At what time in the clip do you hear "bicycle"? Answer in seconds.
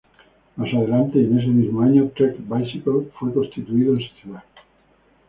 2.39-3.11